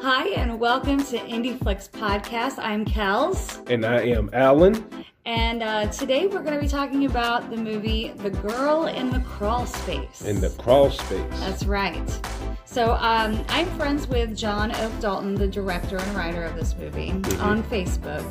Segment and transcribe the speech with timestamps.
[0.00, 2.58] Hi, and welcome to Indie Flicks Podcast.
[2.58, 4.84] I'm Kels, And I am Alan.
[5.26, 9.20] and uh, today we're going to be talking about the movie The Girl in the
[9.20, 10.22] Crawl Space.
[10.22, 11.22] in the crawl space.
[11.40, 12.20] That's right.
[12.64, 17.10] So um, I'm friends with John Oak Dalton, the director and writer of this movie,
[17.40, 18.24] on Facebook,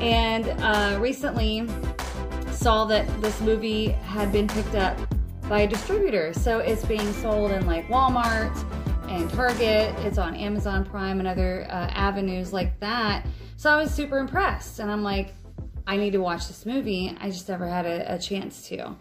[0.00, 1.68] and uh, recently
[2.50, 4.98] saw that this movie had been picked up
[5.48, 6.32] by a distributor.
[6.34, 8.52] So it's being sold in like Walmart
[9.08, 9.94] and Target.
[10.00, 13.26] It's on Amazon Prime and other uh, avenues like that.
[13.56, 15.34] So I was super impressed, and I'm like,
[15.86, 17.16] I need to watch this movie.
[17.20, 18.94] I just never had a, a chance to.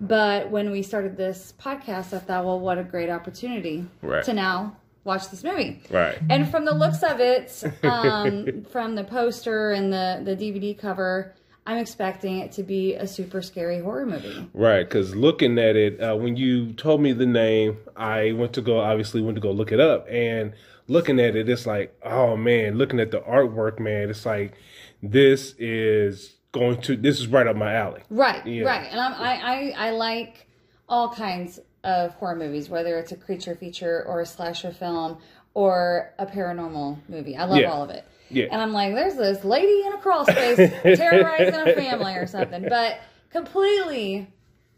[0.00, 4.24] But when we started this podcast, I thought, well, what a great opportunity Right.
[4.24, 5.80] to now watch this movie.
[5.90, 6.18] Right.
[6.30, 11.34] And from the looks of it, um, from the poster and the, the DVD cover,
[11.66, 14.48] I'm expecting it to be a super scary horror movie.
[14.54, 18.62] Right, because looking at it, uh, when you told me the name, I went to
[18.62, 20.06] go, obviously went to go look it up.
[20.10, 20.52] And
[20.88, 24.54] looking at it, it's like, oh man, looking at the artwork, man, it's like,
[25.02, 28.02] this is going to, this is right up my alley.
[28.10, 28.64] Right, Yeah.
[28.64, 28.88] right.
[28.90, 29.34] And I'm, I,
[29.76, 30.46] I, I like
[30.88, 35.18] all kinds of horror movies, whether it's a creature feature or a slasher film
[35.54, 37.36] or a paranormal movie.
[37.36, 37.70] I love Yeah.
[37.72, 38.04] all of it.
[38.28, 38.46] Yeah.
[38.52, 40.56] And I'm like, there's this lady in a crawl space
[40.96, 42.98] terrorizing a family or something, but
[43.30, 44.28] completely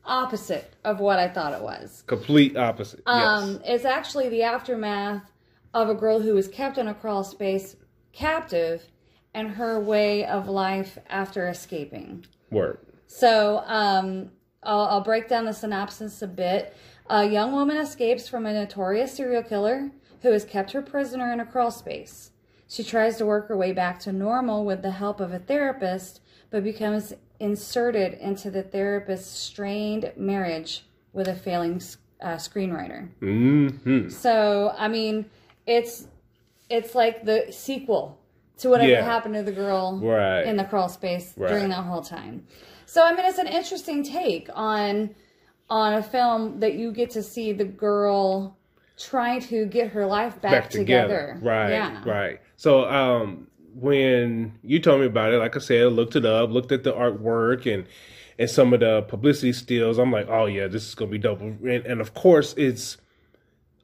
[0.05, 2.03] opposite of what I thought it was.
[2.07, 3.03] Complete opposite.
[3.07, 5.23] Um, It's actually the aftermath
[5.75, 7.77] of a girl who was kept in a crawl space
[8.13, 8.83] captive
[9.35, 12.25] and her way of life after escaping.
[12.25, 12.33] yes.
[12.51, 12.79] Word.
[13.07, 14.31] So um,
[14.63, 16.75] I'll, I'll break down the synopsis a bit.
[17.09, 19.91] A young woman escapes from a notorious serial killer
[20.23, 22.31] who has kept her prisoner in a crawl space.
[22.69, 26.21] She tries to work her way back to normal with the help of a therapist,
[26.51, 31.83] but becomes inserted into the therapist's strained marriage with a failing
[32.23, 33.09] uh, screenwriter.
[33.21, 35.27] hmm So I mean,
[35.67, 36.07] it's
[36.71, 38.19] it's like the sequel
[38.59, 39.05] to whatever Yeah.
[39.05, 40.43] happened to the girl Right.
[40.45, 41.49] in the crawl space Right.
[41.49, 42.47] during that whole time.
[42.87, 45.15] So I mean, it's an interesting take on
[45.69, 48.57] on a film that you get to see the girl
[48.99, 51.35] trying to get her life back, Back together.
[51.35, 51.39] together.
[51.43, 51.71] Right.
[51.71, 52.03] Yeah.
[52.05, 52.41] Right.
[52.57, 56.51] So, um, when you told me about it, like I said, I looked it up,
[56.51, 57.87] looked at the artwork and
[58.39, 59.99] and some of the publicity stills.
[59.99, 61.41] I'm like, oh yeah, this is gonna be dope.
[61.41, 62.97] And, and of course, it's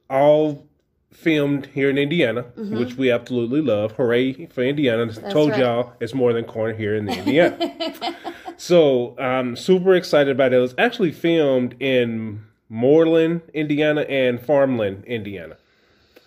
[0.09, 0.67] all
[1.11, 3.93] filmed here in Indiana, which we absolutely love.
[3.93, 5.11] Hooray for Indiana!
[5.25, 5.59] I told right.
[5.59, 8.15] y'all it's more than corn here in Indiana.
[8.57, 10.57] so I'm super excited about it.
[10.57, 15.57] It was actually filmed in Mooreland, Indiana, and Farmland, Indiana.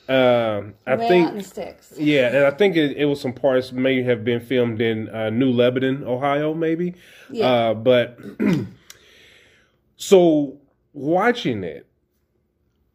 [0.09, 1.95] Um, I Way think out in the sticks.
[1.97, 5.31] yeah, and I think it, it was some parts may have been filmed in uh,
[5.31, 6.95] New Lebanon, Ohio, maybe.
[7.31, 7.47] Yeah.
[7.47, 8.19] Uh, but
[9.97, 10.59] so
[10.93, 11.87] watching it,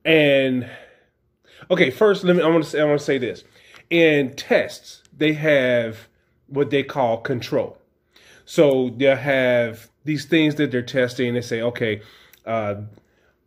[0.04, 0.70] and
[1.72, 2.42] okay, first let me.
[2.44, 2.82] I want to say.
[2.82, 3.44] I want to say this.
[3.90, 6.08] In tests, they have
[6.48, 7.78] what they call control.
[8.46, 11.34] So they'll have these things that they're testing.
[11.34, 12.02] They say, okay,
[12.46, 12.76] uh,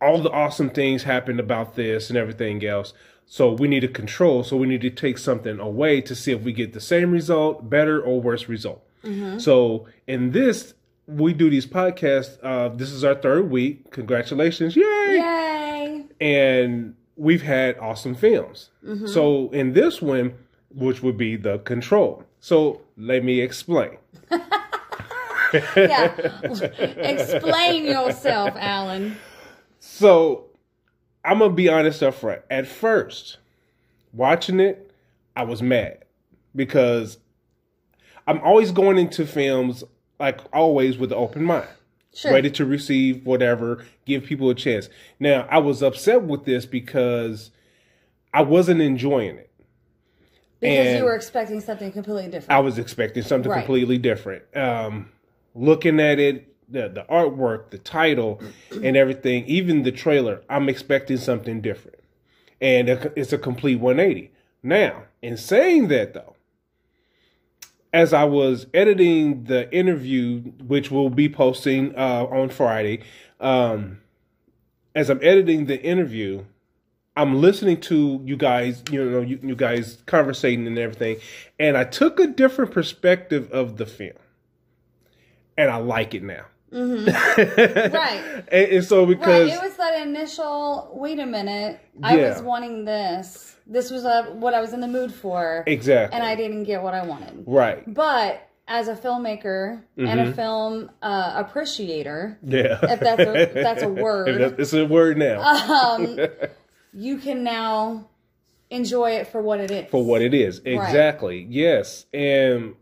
[0.01, 2.93] all the awesome things happened about this and everything else.
[3.25, 4.43] So we need to control.
[4.43, 7.69] So we need to take something away to see if we get the same result,
[7.69, 8.83] better or worse result.
[9.39, 10.75] So in this,
[11.07, 12.37] we do these podcasts.
[12.43, 13.89] Uh, this is our third week.
[13.91, 14.75] Congratulations!
[14.75, 14.83] Yay!
[14.83, 16.05] Yay!
[16.21, 18.69] and we've had awesome films.
[19.07, 20.33] So in this one,
[20.69, 22.23] which would be the control.
[22.39, 23.97] So let me explain.
[25.75, 26.15] Yeah.
[26.97, 29.17] Explain yourself, Alan.
[30.01, 30.47] So
[31.23, 32.41] I'm gonna be honest up front.
[32.49, 33.37] At first,
[34.13, 34.91] watching it,
[35.35, 36.05] I was mad
[36.55, 37.19] because
[38.25, 39.83] I'm always going into films
[40.19, 41.67] like always with an open mind.
[42.13, 42.33] Sure.
[42.33, 44.89] ready to receive whatever, give people a chance.
[45.17, 47.51] Now, I was upset with this because
[48.33, 49.49] I wasn't enjoying it.
[50.59, 52.51] Because And- you were expecting something completely different.
[52.51, 53.59] I was expecting something Right.
[53.59, 54.43] completely different.
[54.57, 55.09] Um,
[55.55, 61.17] looking at it, the the artwork, the title, and everything, even the trailer, I'm expecting
[61.17, 61.99] something different,
[62.59, 64.31] and it's a complete 180.
[64.63, 66.35] Now, in saying that, though,
[67.93, 73.01] as I was editing the interview, which we'll be posting uh, on Friday,
[73.39, 73.99] um,
[74.95, 76.45] as I'm editing the interview,
[77.15, 81.17] I'm listening to you guys, you know, you, you guys conversating and everything,
[81.59, 84.17] and I took a different perspective of the film,
[85.57, 86.45] and I like it now.
[87.37, 88.43] Right.
[88.51, 89.57] and, and so because Right.
[89.57, 90.91] It was that initial.
[90.93, 91.79] Wait a minute.
[92.03, 93.55] I was wanting this.
[93.67, 96.81] This was uh what I was in the mood for, exactly and I didn't get
[96.81, 97.43] what I wanted.
[97.45, 100.31] right, But as a filmmaker and Mm-hmm.
[100.31, 105.17] a film uh, appreciator, yeah, if that's a, if that's a word, it's a word
[105.17, 105.41] now.
[105.41, 106.17] um,
[106.93, 108.09] you can now
[108.69, 109.89] enjoy it for what it is.
[109.91, 110.61] for what it is.
[110.65, 111.45] Exactly.
[111.49, 112.05] Yes.
[112.13, 112.75] And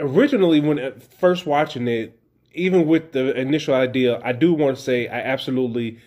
[0.00, 2.18] originally, when uh, first watching it,
[2.56, 5.98] even with the initial idea, I do want to say I absolutely,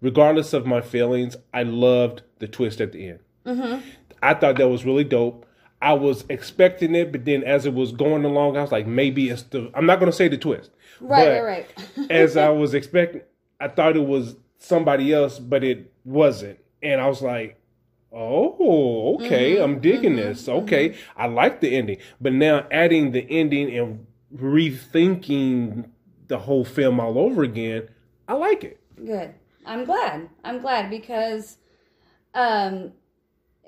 [0.00, 3.18] regardless of my feelings, I loved the twist at the end.
[3.46, 3.88] Mm-hmm.
[4.22, 5.46] I thought that was really dope.
[5.82, 9.28] I was expecting it, but then as it was going along, I was like, maybe
[9.28, 9.70] it's the.
[9.74, 10.70] I'm not going to say the twist.
[11.00, 11.66] Right, right,
[11.96, 12.10] right.
[12.10, 13.22] as I was expecting,
[13.60, 16.58] I thought it was somebody else, but it wasn't.
[16.82, 17.60] And I was like,
[18.12, 20.48] oh, okay, Mm-hmm, I'm digging this.
[20.48, 21.98] Okay, I like the ending.
[22.20, 25.90] But now adding the ending and rethinking
[26.28, 27.88] the whole film all over again,
[28.28, 28.80] I like it.
[28.96, 29.34] Good.
[29.66, 30.28] I'm glad.
[30.44, 31.58] I'm glad because,
[32.34, 32.92] um,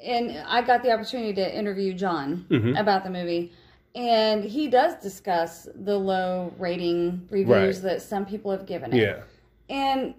[0.03, 2.77] and I got the opportunity to interview John Mm-hmm.
[2.77, 3.53] about the movie,
[3.95, 7.83] and he does discuss the low rating reviews Right.
[7.93, 9.01] that some people have given it.
[9.01, 9.23] Yeah.
[9.69, 10.15] and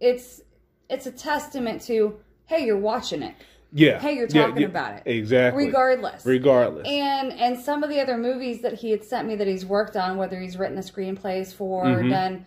[0.00, 0.40] it's
[0.88, 3.34] it's a testament to hey, you're watching it,
[3.72, 3.98] Yeah.
[4.00, 5.66] hey, you're talking yeah, about it, Exactly.
[5.66, 6.24] regardless.
[6.24, 6.86] Regardless.
[6.88, 9.96] And and some of the other movies that he had sent me that he's worked
[9.96, 12.08] on, whether he's written the screenplays for or Mm-hmm.
[12.10, 12.46] done,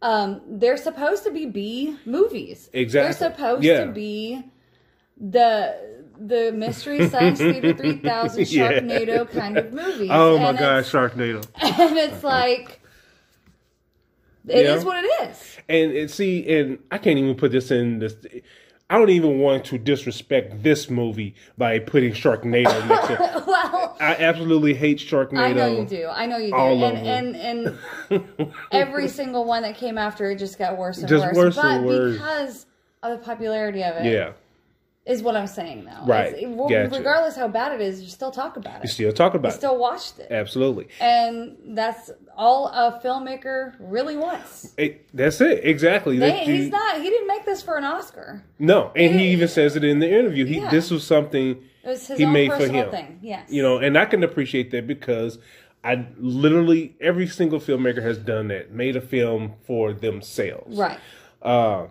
[0.00, 2.70] um, they're supposed to be B movies.
[2.72, 3.12] Exactly.
[3.18, 3.84] They're supposed Yeah.
[3.84, 4.42] to be
[5.20, 8.72] the the Mystery Science Theater 3000 Yeah.
[8.72, 10.08] Sharknado kind of movies.
[10.12, 11.44] oh my And gosh, Sharknado.
[11.62, 12.80] And it's like,
[14.48, 14.86] it is Yeah.
[14.86, 15.56] what it is.
[15.68, 18.14] And, and see, and I can't even put this in this.
[18.92, 23.18] I don't even want to disrespect this movie by putting Sharknado next to it.
[23.46, 25.38] well, I absolutely hate Sharknado.
[25.38, 26.08] I know you do.
[26.08, 26.54] I know you do.
[26.54, 27.78] All of and, and
[28.10, 31.36] and every single one that came after it just got worse and Just worse.
[31.36, 32.12] worse but and worse.
[32.18, 32.66] because
[33.02, 34.32] of the popularity of it, Yeah,
[35.04, 36.06] is what I'm saying though.
[36.06, 36.48] Right.
[36.48, 36.96] Well, Gotcha.
[36.96, 38.82] Regardless how bad it is, you still talk about it.
[38.84, 39.54] you still talk about it.
[39.54, 40.28] You still watched it.
[40.30, 40.32] it.
[40.32, 40.88] Absolutely.
[41.00, 44.72] And that's all a filmmaker really wants.
[44.76, 45.64] It- that's it.
[45.64, 46.18] Exactly.
[46.18, 46.98] They, That you- he's not.
[47.02, 48.44] He didn't make this for an Oscar.
[48.60, 50.44] no, and he even says it in the interview.
[50.44, 50.70] He Yeah.
[50.70, 52.90] this was something It was his He own made for personal him.
[52.92, 53.18] thing.
[53.22, 53.50] Yes.
[53.50, 55.38] you know, and I can appreciate that because
[55.82, 60.78] I literally every single filmmaker has done that, made a film for themselves.
[60.78, 60.98] Right.
[61.42, 61.86] Uh,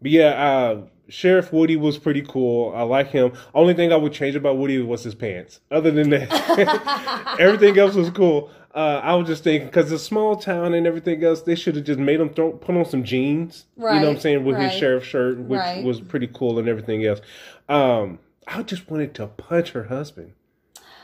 [0.00, 2.72] but yeah, uh, Sheriff Woody was pretty cool.
[2.74, 3.32] I like him.
[3.54, 5.60] Only thing I would change about Woody was his pants.
[5.70, 8.50] Other than that, everything else was cool.
[8.74, 11.76] Uh, I was just thinking because it's a small town and everything else, they should
[11.76, 13.64] have just made him throw, put on some jeans.
[13.76, 15.84] You know what I'm saying with his right, sheriff shirt, which right.
[15.84, 17.20] was pretty cool and everything else.
[17.68, 20.32] Um, I just wanted to punch her husband.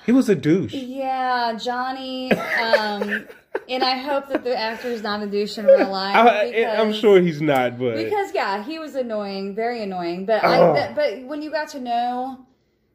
[0.04, 0.74] He was a douche.
[0.74, 2.30] Yeah, Johnny.
[2.32, 3.26] Um,
[3.68, 6.16] and I hope that the actor's not a douche in real life.
[6.16, 10.26] I, I'm sure he's not, but Because yeah, he was annoying, very annoying.
[10.26, 10.72] But Oh.
[10.72, 12.46] I, but, but when you got to know,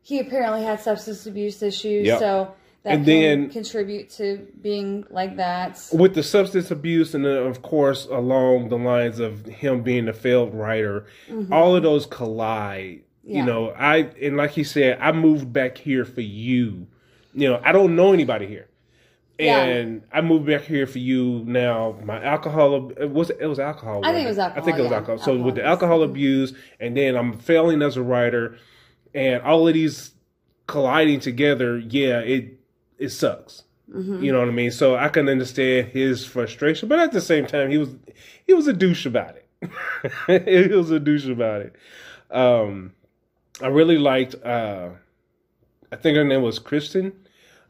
[0.01, 2.07] he apparently had substance abuse issues.
[2.07, 2.19] Yep.
[2.19, 2.51] So
[2.83, 5.79] that And can then- contribute to being like that.
[5.93, 10.13] with the substance abuse and then of course along the lines of him being a
[10.13, 11.51] failed writer mm-hmm.
[11.51, 13.39] all of those collide Yeah.
[13.39, 16.87] you know i and like he said i moved back here for you
[17.33, 18.69] you know i don't know anybody here
[19.39, 19.63] Yeah.
[19.63, 21.97] and I moved back here for you now.
[22.03, 24.01] My alcohol it was it was alcohol.
[24.03, 24.97] I think it wasn't alcohol, I think it was yeah.
[24.97, 25.17] alcohol.
[25.19, 28.57] So with the Alcohol alcohol abuse, and then I'm failing as a writer,
[29.13, 30.11] and all of these
[30.69, 31.79] colliding together.
[31.79, 32.59] Yeah, it
[32.97, 33.63] it sucks.
[33.93, 34.23] Mm-hmm.
[34.23, 34.71] You know what I mean?
[34.71, 37.89] So I can understand his frustration, but at the same time, he was
[38.47, 39.47] he was a douche about it.
[40.69, 41.75] he was a douche about it.
[42.31, 42.93] Um,
[43.61, 44.35] I really liked.
[44.35, 44.89] Uh,
[45.91, 47.13] I think her name was Kristen.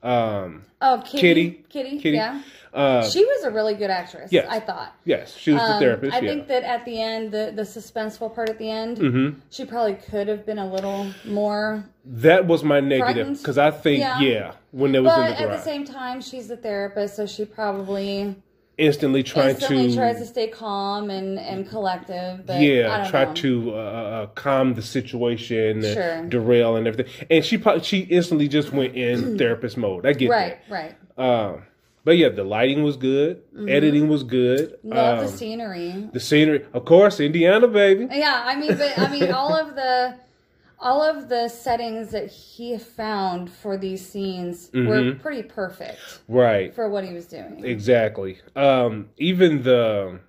[0.03, 1.65] Um, Oh, Kitty, Kitty.
[1.69, 2.15] Kitty, Kitty.
[2.17, 2.41] yeah.
[2.73, 4.31] uh, She was a really good actress.
[4.31, 4.47] Yes.
[4.49, 4.93] I thought.
[5.03, 6.13] yes, she was the Um, therapist.
[6.15, 6.29] I yeah.
[6.29, 9.35] think that at the end, the the suspenseful part at the end, Mhm.
[9.49, 11.83] she probably could have been a little more.
[12.05, 14.19] that was my negative because I think yeah.
[14.21, 14.51] Yeah.
[14.71, 17.43] when they was in But the at the same time, she's a therapist, so she
[17.45, 18.35] probably
[18.79, 22.45] instantly trying instantly to tries to stay calm and, and collective.
[22.45, 23.33] But yeah try know.
[23.35, 26.25] to uh, uh, calm the situation, Sure.
[26.25, 27.11] derail and everything.
[27.29, 30.05] And she probably, she instantly just went in therapist mode.
[30.05, 30.95] I get Right, right.
[31.17, 31.23] that.
[31.23, 31.63] Um,
[32.05, 34.79] but yeah, the lighting was good, editing was good.
[34.83, 36.09] Love um, the scenery.
[36.13, 38.07] the scenery, of course, Indiana baby.
[38.11, 40.15] Yeah, I mean, but I mean, all of the
[40.81, 45.19] all of the settings that he found for these scenes were Mm-hmm.
[45.19, 46.73] pretty perfect Right.
[46.73, 47.63] for what he was doing.
[47.65, 48.39] Exactly.
[48.55, 50.19] Um, even the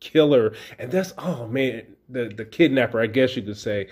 [0.00, 3.88] killer, and that's oh man, the the kidnapper, I guess you could say.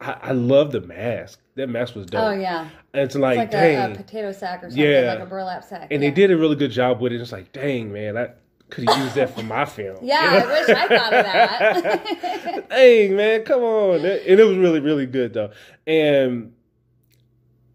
[0.00, 1.40] I, I love the mask.
[1.56, 2.22] That mask was dope.
[2.22, 3.92] Oh yeah, And it's like, it's like a, dang.
[3.92, 5.14] a potato sack or something, Yeah.
[5.14, 5.88] like a burlap sack.
[5.90, 6.08] and yeah.
[6.08, 7.20] they did a really good job with it.
[7.20, 8.28] It's like, dang man, I
[8.70, 9.98] could have used that for my film.
[10.02, 10.46] Yeah, You know?
[10.46, 12.68] I wish I thought of that.
[12.70, 13.96] dang man, come on.
[13.96, 14.04] And
[14.40, 15.50] it was really, really good though.
[15.86, 16.52] And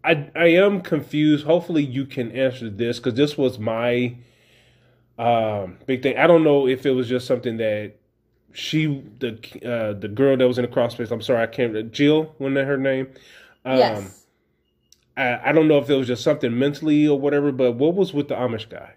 [0.04, 1.44] I I am confused.
[1.46, 4.16] Hopefully you can answer this because this was my
[5.18, 6.16] um big thing.
[6.18, 7.94] I don't know if it was just something that
[8.52, 9.32] she the
[9.64, 12.56] uh the girl that was in the cross space, I'm sorry, I can't Jill, wasn't
[12.56, 13.08] that her name?
[13.64, 14.26] Um, yes.
[15.16, 18.12] I, I don't know if it was just something mentally or whatever, but what was
[18.12, 18.94] with the Amish guy?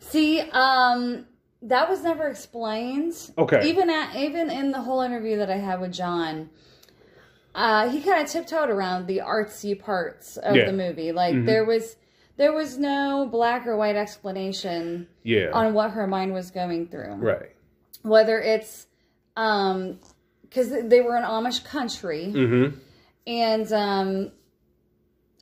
[0.00, 1.26] See, um,
[1.62, 3.14] that was never explained.
[3.36, 3.68] Okay.
[3.68, 6.50] Even at even in the whole interview that I had with John,
[7.54, 10.66] uh, he kind of tiptoed around the artsy parts of Yeah.
[10.66, 11.12] the movie.
[11.12, 11.46] Like Mhm.
[11.46, 11.96] there was
[12.36, 15.50] there was no black or white explanation Yeah.
[15.52, 17.14] on what her mind was going through.
[17.14, 17.50] right.
[18.02, 18.86] Whether it's
[19.36, 19.98] um
[20.42, 22.78] because they were an Amish country Mm-hmm.
[23.26, 24.32] and um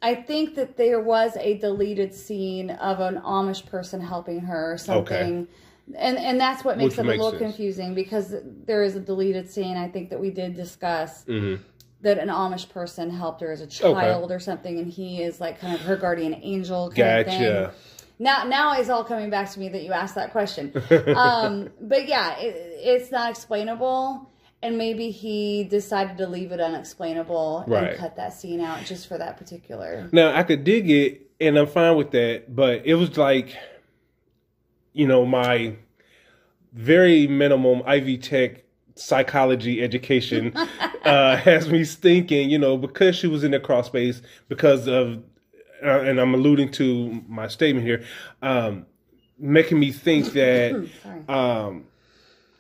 [0.03, 4.79] I think that there was a deleted scene of an Amish person helping her or
[4.79, 5.49] something.
[5.97, 7.43] And and that's what makes Which it a little sense.
[7.43, 8.35] confusing because
[8.67, 11.63] there is a deleted scene I think that we did discuss Mm-hmm.
[12.03, 15.61] that an Amish person helped her as a child or something and he is like
[15.61, 17.43] kind of her guardian angel kind of thing.
[17.43, 17.73] Gotcha.
[18.19, 20.73] Now, now it's all coming back to me that you asked that question.
[21.17, 24.31] um, but yeah, it, it's not explainable,
[24.63, 27.91] and maybe he decided to leave it unexplainable Right.
[27.91, 30.09] and cut that scene out just for that particular.
[30.13, 32.55] Now I could dig it, and I'm fine with that.
[32.55, 33.55] But it was like,
[34.93, 35.77] you know, my
[36.73, 40.53] very minimum Ivy Tech psychology education
[41.05, 45.23] uh, has me thinking, you know, because she was in the cross space, because of,
[45.85, 48.05] uh, and I'm alluding to my statement here,
[48.43, 48.87] um,
[49.39, 50.89] making me think that
[51.29, 51.85] um,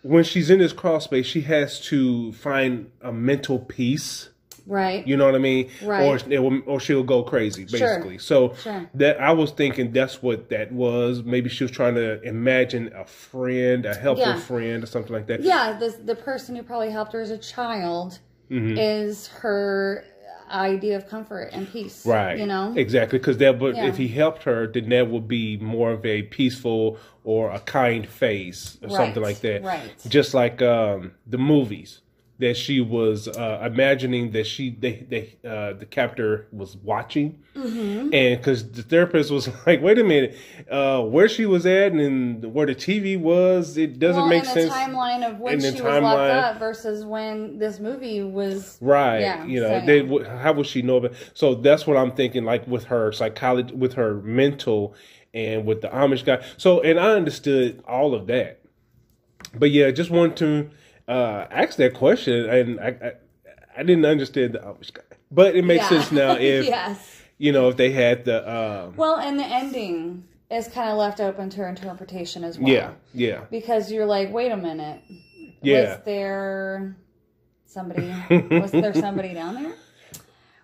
[0.06, 4.28] when she's in this cross space, she has to find a mental peace.
[4.68, 5.06] Right.
[5.06, 5.70] You know what I mean?
[5.84, 6.02] Right.
[6.28, 7.78] Or will, or she'll go crazy, Sure.
[7.78, 8.18] basically.
[8.18, 8.90] So Sure.
[8.94, 11.22] that I was thinking that's what that was.
[11.22, 14.40] Maybe she was trying to imagine a friend, a helpful Yeah.
[14.40, 15.42] friend, or something like that.
[15.42, 18.18] yeah, the the person who probably helped her as a child
[18.50, 18.76] Mm-hmm.
[18.78, 20.04] is her
[20.50, 22.04] idea of comfort and peace.
[22.06, 22.38] Right.
[22.38, 22.72] You know.
[22.76, 23.18] Exactly.
[23.18, 23.86] Because that would, Yeah.
[23.86, 28.06] if he helped her, then that would be more of a peaceful or a kind
[28.08, 29.62] face or something like that.
[29.62, 29.92] right.
[30.08, 32.00] Just like um, the movies
[32.38, 38.12] that she was uh, imagining that she they they uh, the captor was watching, Mm-hmm.
[38.12, 40.36] and because the therapist was like, wait a minute,
[40.70, 44.52] uh, where she was at and where the TV was, it doesn't well, make and
[44.52, 44.70] sense.
[44.70, 48.76] the timeline of when she was locked up versus when this movie was.
[48.82, 49.20] Right.
[49.20, 50.38] Yeah, you know, so, they, yeah.
[50.38, 51.00] how would she know?
[51.00, 52.44] But so that's what I'm thinking.
[52.44, 54.94] Like with her psychology, with her mental,
[55.32, 56.44] and with the Amish guy.
[56.58, 58.60] So, and I understood all of that.
[59.54, 60.70] But yeah, just wanted to
[61.08, 63.12] uh, ask that question, and I, I
[63.78, 65.88] I didn't understand the Amish guy, but it makes Yeah.
[66.00, 67.22] sense now if yes.
[67.38, 71.20] you know if they had the um, Well, and the ending is kind of left
[71.20, 72.68] open to interpretation as well.
[72.68, 75.00] yeah yeah Because you're like, wait a minute.
[75.62, 75.96] Yeah.
[75.96, 76.96] Was there
[77.66, 78.12] somebody?
[78.50, 79.72] was there somebody down there?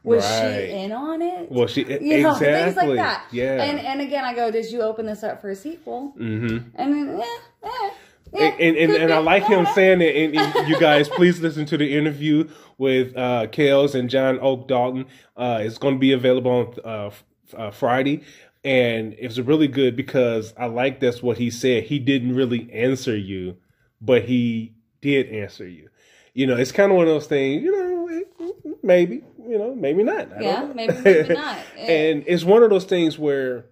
[0.05, 0.67] Was Right.
[0.69, 1.51] she in on it?
[1.51, 3.27] well she you know, exactly things like that.
[3.33, 6.15] yeah And and again, I go, did you open this up for a sequel?
[6.19, 6.59] mm-hmm.
[6.75, 7.91] And then, eh, eh,
[8.33, 10.17] and and, and, and I like him saying it.
[10.17, 12.49] And, and you guys, please listen to the interview
[12.79, 15.07] with uh, Kales and John Oak Dalton.
[15.37, 17.11] Uh, it's going to be available on uh,
[17.57, 18.23] uh, Friday,
[18.65, 21.85] and it's really good because I like that's what he said.
[21.85, 23.57] He didn't really answer you,
[24.01, 25.89] but he did answer you.
[26.35, 27.63] You know, it's kind of one of those things.
[27.63, 29.23] You know, maybe.
[29.47, 30.33] You know, maybe not.
[30.33, 30.75] I don't Yeah, know.
[30.75, 31.59] maybe, maybe not.
[31.77, 33.67] and it's one of those things where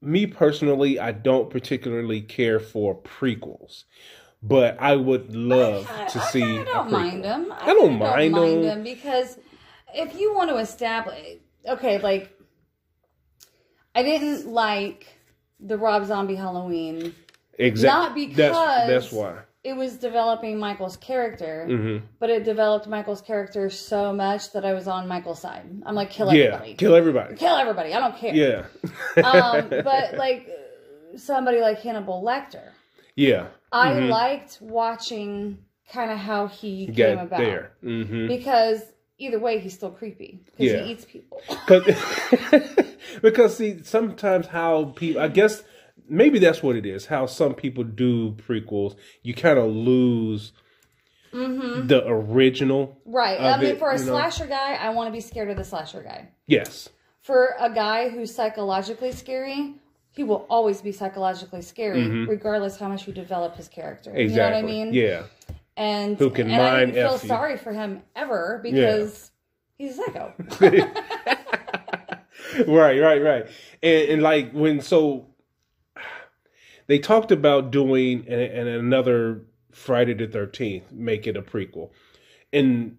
[0.00, 3.84] me personally i don't particularly care for prequels
[4.42, 7.52] but i would love I- to I see kinda don't mind them.
[7.58, 8.82] I, don't kinda mind them.
[8.84, 9.38] because
[9.94, 12.38] if you want to establish, okay, like
[13.94, 15.06] I didn't like
[15.58, 17.14] the Rob Zombie Halloween.
[17.58, 22.86] exactly Not that's, because- that's why It was developing Michael's character, hmm but it developed
[22.88, 25.64] Michael's character so much that I was on Michael's side.
[25.86, 27.92] I'm like, kill yeah everybody, kill everybody kill everybody.
[27.94, 28.34] I don't care.
[28.34, 28.64] yeah
[29.24, 30.48] um, but like
[31.16, 32.70] somebody like Hannibal Lecter,
[33.16, 34.10] yeah I Mhm.
[34.10, 35.58] liked watching
[35.92, 37.38] kind of how he came about.
[37.38, 38.82] there hmm because
[39.18, 40.84] either way he's still creepy because Yeah.
[40.84, 41.42] he eats people
[43.22, 45.62] because see sometimes how people i guess
[46.08, 48.96] maybe that's what it is how some people do prequels.
[49.22, 50.52] You kind of lose
[51.30, 53.38] the original right.
[53.38, 54.12] i mean it, for a you know.
[54.12, 56.26] slasher guy i want to be scared of the slasher guy.
[56.46, 56.88] Yes.
[57.20, 59.74] For a guy who's psychologically scary,
[60.10, 64.10] he will always be psychologically scary regardless how much you develop his character.
[64.10, 64.20] Mm-hmm.
[64.20, 64.94] exactly you know what i mean?
[64.94, 65.22] Yeah.
[65.76, 67.28] And Who can and i feel you.
[67.28, 69.30] sorry for him ever because
[69.76, 70.32] he's a psycho.
[72.66, 73.46] Right, right, right.
[73.82, 75.27] And, and like when so
[76.88, 79.42] they talked about doing and, and another
[79.72, 81.90] Friday the Thirteenth, make it a prequel,
[82.52, 82.96] and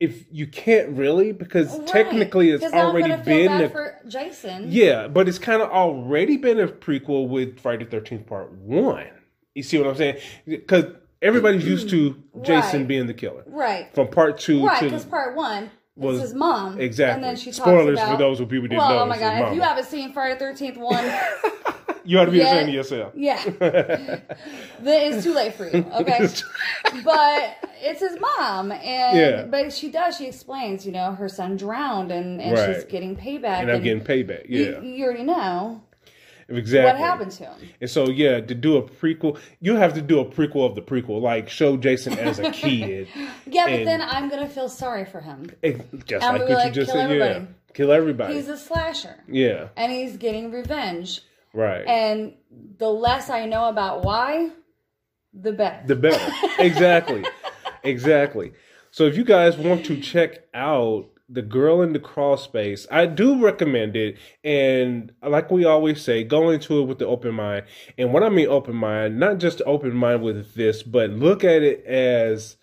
[0.00, 1.86] if you can't really because Right.
[1.86, 6.60] technically it's already been bad a, for jason yeah, but it's kind of already been
[6.60, 9.06] a prequel with Friday the Thirteenth Part One.
[9.54, 10.18] You see what I'm saying?
[10.46, 10.84] Because
[11.22, 12.88] everybody's used to Jason Right.
[12.88, 16.78] being the killer right from Part Two right because part one was his mom.
[16.78, 17.14] exactly.
[17.14, 18.98] And then she talks Spoilers about, for those who people didn't well, know.
[18.98, 21.02] oh my god, if you haven't seen Friday Thirteenth one,
[22.06, 22.54] you ought to be Yeah.
[22.56, 23.12] of yourself.
[23.16, 23.42] yeah,
[24.82, 25.84] it's too late for you.
[26.00, 26.28] Okay,
[27.04, 29.42] but it's his mom, and Yeah.
[29.44, 30.16] but she does.
[30.16, 34.04] She explains, you know, her son drowned, and, and she's getting payback, and I'm getting
[34.04, 34.46] payback.
[34.48, 35.82] Yeah, you, you already know
[36.48, 36.92] exactly.
[36.92, 37.68] what happened to him.
[37.80, 40.82] And so, yeah, to do a prequel, you have to do a prequel of the
[40.82, 43.08] prequel, like show Jason as a kid,
[43.46, 45.50] Yeah, but then I'm gonna feel sorry for him.
[46.04, 47.10] Just I'm like what you just kill said.
[47.10, 47.46] Yeah, everybody.
[47.74, 48.34] kill everybody.
[48.34, 51.22] He's a slasher, yeah, and he's getting revenge.
[51.56, 51.86] Right.
[51.86, 52.34] And
[52.78, 54.50] the less I know about why,
[55.32, 55.86] the better.
[55.86, 56.32] the better.
[56.58, 57.24] exactly.
[57.82, 58.52] Exactly.
[58.90, 63.06] So if you guys want to check out The Girl in the Crawl Space, I
[63.06, 64.16] do recommend it.
[64.42, 67.66] And like we always say, go into it with the open mind.
[67.98, 71.62] And what I mean open mind, not just open mind with this, but look at
[71.62, 72.56] it as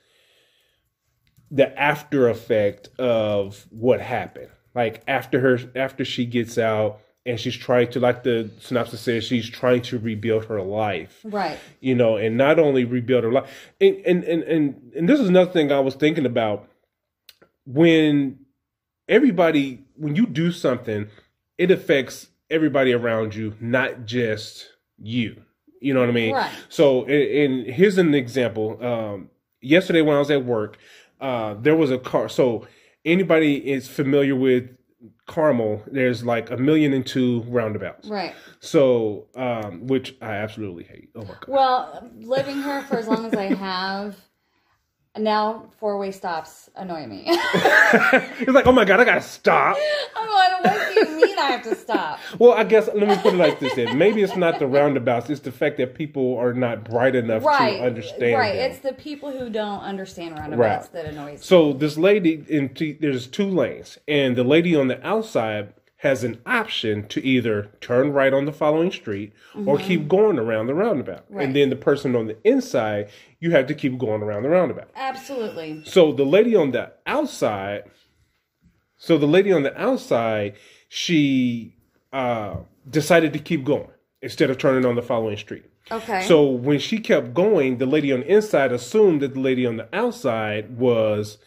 [1.52, 4.50] the after effect of what happened.
[4.74, 9.24] Like after her after she gets out and she's trying to like the synopsis says
[9.24, 11.58] she's trying to rebuild her life right.
[11.80, 13.50] you know, and not only rebuild her life.
[13.80, 16.68] And and and and, and this is another thing I was thinking about
[17.66, 18.40] when
[19.08, 21.08] everybody when you do something,
[21.58, 25.42] it affects everybody around you, not just you.
[25.80, 26.34] You know what I mean?
[26.34, 26.52] Right.
[26.70, 28.84] So, and, and here's an example.
[28.84, 29.30] Um,
[29.62, 30.78] yesterday when I was at work,
[31.20, 32.30] uh, there was a car.
[32.30, 32.68] So,
[33.04, 34.70] anybody is familiar with
[35.26, 35.84] Carmel?
[35.88, 38.08] There's like a million and two roundabouts.
[38.08, 38.34] Right.
[38.60, 41.10] So, um, which I absolutely hate.
[41.16, 41.48] Oh my god.
[41.48, 44.16] Well, living here for as long as I have,
[45.18, 47.24] now four way stops annoy me.
[48.40, 49.78] He's like, oh my god, I gotta stop.
[50.16, 52.20] I'm like, what do you mean I have to stop?
[52.40, 55.30] Well, I guess let me put it like this: then maybe it's not the roundabouts;
[55.30, 57.78] it's the fact that people are not bright enough Right.
[57.78, 58.34] to understand.
[58.40, 58.56] Right.
[58.56, 58.72] them.
[58.72, 61.04] It's the people who don't understand roundabouts Right.
[61.04, 61.46] that annoys me.
[61.46, 65.74] So this lady in t- there's two lanes, and the lady on the outside
[66.04, 69.32] has an option to either turn right on the following street
[69.66, 71.26] or keep going around the roundabout.
[71.28, 71.36] Mm-hmm.
[71.36, 71.46] Right.
[71.46, 74.90] And then the person on the inside, you have to keep going around the roundabout.
[74.98, 75.82] Absolutely.
[75.86, 77.86] So the lady on the outside,
[78.98, 80.58] so the lady on the outside,
[80.90, 81.74] she
[82.12, 82.58] uh,
[82.90, 83.88] decided to keep going
[84.22, 85.64] instead of turning on the following street.
[85.90, 86.28] Okay.
[86.28, 89.78] So when she kept going, the lady on the inside assumed that the lady on
[89.78, 91.38] the outside was,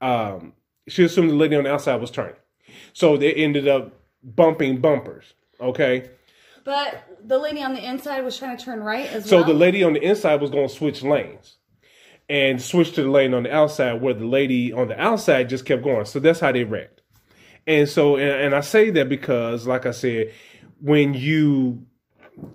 [0.00, 0.54] um,
[0.88, 2.36] she assumed the lady on the outside was turning.
[2.94, 5.34] So they ended up bumping bumpers.
[5.60, 6.10] Okay.
[6.64, 9.46] but the lady on the inside was trying to turn right as So well.
[9.46, 11.56] the lady on the inside was going to switch lanes
[12.28, 15.64] and switch to the lane on the outside where the lady on the outside just
[15.64, 16.04] kept going.
[16.04, 17.00] So that's how they wrecked.
[17.66, 20.32] And so, and, and I say that because, like I said,
[20.80, 21.86] when you,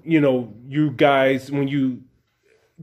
[0.04, 2.04] you know, you guys, when you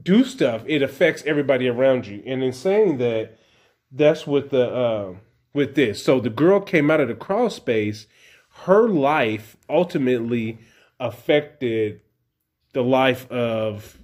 [0.01, 2.21] do stuff, it affects everybody around you.
[2.25, 3.37] And in saying that,
[3.91, 5.13] that's with the, uh,
[5.53, 6.03] with this.
[6.03, 8.05] So the girl came out of the crawl space.
[8.63, 10.59] Her life ultimately
[10.99, 12.01] affected
[12.73, 13.97] the life of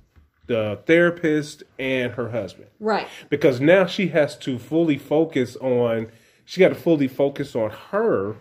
[0.47, 3.07] the therapist and her husband right.
[3.29, 6.07] because now she has to fully focus on
[6.45, 8.35] she got to fully focus on her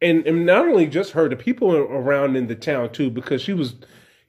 [0.00, 3.52] and, and not only just her the people around in the town too because she
[3.52, 3.74] was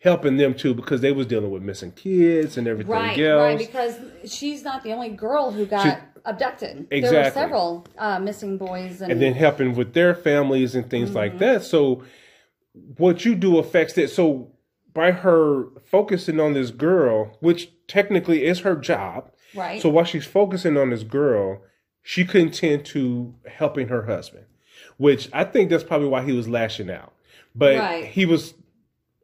[0.02, 3.58] helping them too because they was dealing with missing kids and everything Right, else right,
[3.58, 6.88] because she's not the only girl who got abducted.
[6.90, 7.00] Exactly.
[7.02, 11.14] There were several uh, missing boys, and, and then helping with their families and things
[11.14, 11.40] like Mm-hmm.
[11.40, 11.64] that.
[11.64, 12.04] So
[12.98, 14.10] what you do affects it.
[14.10, 14.52] So
[14.94, 20.26] by her focusing on this girl, which technically is her job, right, so while she's
[20.26, 21.62] focusing on this girl,
[22.02, 24.46] she couldn't tend to helping her husband,
[24.98, 27.14] which I think that's probably why he was lashing out.
[27.54, 28.06] But Right.
[28.06, 28.54] he was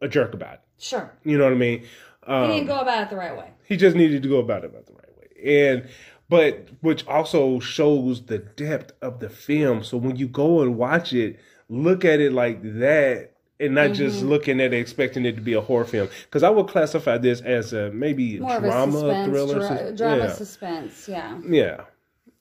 [0.01, 0.61] a jerk about it.
[0.79, 1.85] sure, You know what I mean?
[2.25, 3.51] Um, he didn't go about it the right way.
[3.63, 5.67] he just needed to go about it about the right way.
[5.69, 5.87] And
[6.29, 9.83] but which also shows the depth of the film.
[9.83, 14.19] So when you go and watch it, look at it like that and not just
[14.19, 14.27] Mm-hmm.
[14.29, 16.09] looking at it expecting it to be a horror film.
[16.25, 20.17] Because I would classify this as a maybe More drama, a suspense, thriller, dra- drama
[20.25, 20.31] yeah.
[20.33, 21.07] suspense.
[21.09, 21.39] Yeah.
[21.47, 21.81] yeah.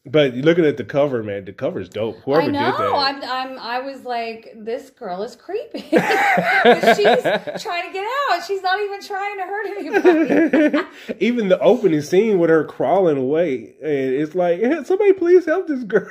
[0.09, 2.19] But looking at the cover, man, the cover's dope.
[2.25, 2.71] Whoever I know.
[2.71, 2.95] did that.
[2.95, 3.59] I'm, I'm.
[3.59, 5.81] I was like, this girl is creepy.
[5.81, 5.93] she's
[7.63, 8.45] trying to get out.
[8.47, 10.89] She's not even trying to hurt anybody.
[11.19, 15.67] Even the opening scene with her crawling away, and it's like, "Hey, somebody please help
[15.67, 16.09] this girl.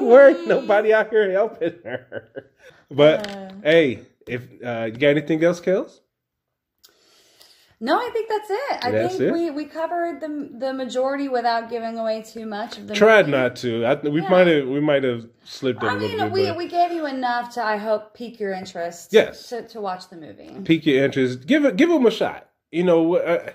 [0.00, 2.50] Where ain't nobody out here helping her?
[2.90, 3.26] But
[3.62, 6.00] hey, if uh, you got anything else, Kels?
[7.82, 8.78] No, I think that's it.
[8.84, 9.32] I That's think it?
[9.32, 12.94] we we covered the the majority without giving away too much of the.
[12.94, 13.38] Tried movie.
[13.38, 13.84] not to.
[13.86, 14.28] I, we Yeah.
[14.28, 16.32] might have we might have slipped I little mean, bit.
[16.32, 19.14] we, but we gave you enough to, I hope, pique your interest.
[19.14, 19.48] Yes.
[19.48, 20.54] To, to watch the movie.
[20.64, 21.46] pique your interest.
[21.46, 22.50] Give it give them a shot.
[22.70, 23.50] You know, uh,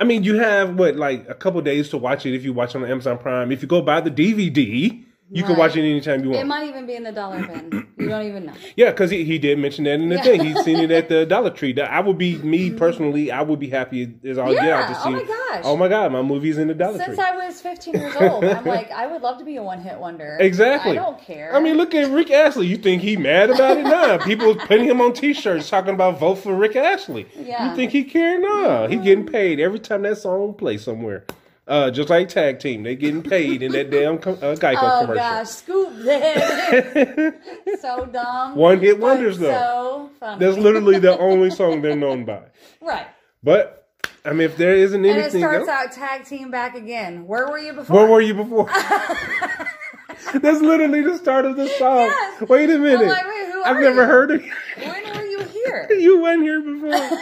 [0.00, 2.74] I mean, you have what like a couple days to watch it if you watch
[2.74, 3.52] on Amazon Prime.
[3.52, 6.40] If you go buy the DVD, you can watch it anytime you want.
[6.42, 7.86] It might even be in the dollar bin.
[7.98, 8.52] You don't even know.
[8.76, 10.22] Yeah, because he, he did mention that in the Yeah.
[10.22, 10.44] thing.
[10.44, 11.78] He's seen it at the Dollar Tree.
[11.80, 13.30] I would be me personally.
[13.32, 15.08] I would be happy as all get out to Yeah, oh see.
[15.08, 15.60] oh my gosh.
[15.64, 17.24] Oh my god, my movie's in the Dollar Since Tree.
[17.26, 19.98] I was 15 years old, I'm like, I would love to be a one hit
[19.98, 20.36] wonder.
[20.40, 20.92] Exactly.
[20.92, 21.54] I don't care.
[21.54, 22.66] I mean, look at Rick Astley.
[22.68, 23.82] You think he mad about it?
[23.82, 24.18] Nah.
[24.18, 27.26] People putting him on T-shirts talking about vote for Rick Astley.
[27.38, 27.70] Yeah.
[27.70, 28.38] You think he care?
[28.40, 28.86] Nah.
[28.86, 31.24] He getting paid every time that song plays somewhere.
[31.68, 35.00] Uh, just like tag team, they getting paid in that damn com- uh, Geico Oh
[35.02, 35.14] commercial.
[35.16, 37.34] gosh, scoop that.
[37.82, 38.54] so dumb.
[38.56, 39.50] One hit wonders, though.
[39.52, 40.44] So funny.
[40.44, 42.40] That's literally the only song they're known by.
[42.80, 43.06] right.
[43.42, 43.86] But
[44.24, 47.26] I mean, if there isn't anything, And it starts else, out tag team back again.
[47.26, 47.96] Where were you before?
[47.96, 48.68] where were you before?
[50.34, 52.06] That's literally the start of the song.
[52.08, 52.40] Yes.
[52.48, 53.06] Wait a minute.
[53.08, 54.06] Like, wait, I've never you?
[54.06, 54.42] heard of
[54.76, 55.88] When were you here?
[55.98, 57.18] you went here before.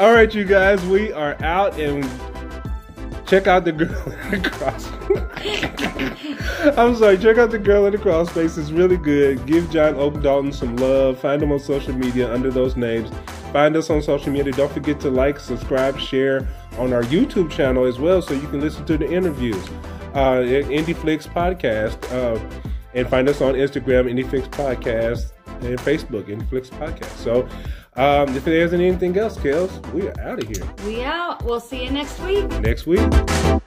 [0.00, 2.04] All right, you guys, we are out and
[3.28, 4.88] check out the girl in the cross.
[6.76, 8.56] I'm sorry, check out the girl in the cross space.
[8.56, 9.46] It's really good.
[9.46, 11.20] Give John Oak Dalton some love.
[11.20, 13.10] Find him on social media under those names.
[13.52, 14.52] Find us on social media.
[14.52, 18.60] Don't forget to like, subscribe, share on our YouTube channel as well, so you can
[18.60, 19.62] listen to the interviews.
[20.14, 22.38] Uh, IndieFlix podcast, uh,
[22.94, 27.16] and find us on Instagram, IndieFlix podcast, and Facebook, IndieFlix podcast.
[27.18, 27.48] So,
[27.98, 31.44] um, if there isn't anything else, Kels, we are out of here We out.
[31.44, 32.48] We'll see you next week.
[32.60, 33.62] next week.